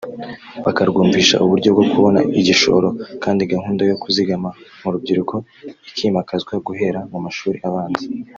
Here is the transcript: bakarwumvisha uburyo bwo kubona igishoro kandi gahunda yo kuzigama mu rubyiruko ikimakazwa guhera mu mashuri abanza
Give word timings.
bakarwumvisha 0.65 1.35
uburyo 1.45 1.69
bwo 1.75 1.83
kubona 1.91 2.19
igishoro 2.39 2.87
kandi 3.23 3.41
gahunda 3.53 3.81
yo 3.89 3.95
kuzigama 4.01 4.49
mu 4.81 4.89
rubyiruko 4.93 5.35
ikimakazwa 5.89 6.53
guhera 6.67 6.99
mu 7.11 7.19
mashuri 7.25 7.57
abanza 7.69 8.05